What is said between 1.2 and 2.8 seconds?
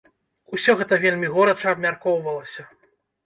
горача абмяркоўвалася.